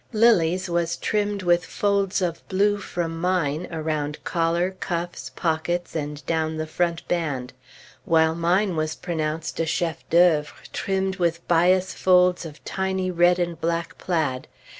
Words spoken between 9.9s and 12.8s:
d'oeuvre, trimmed with bias folds of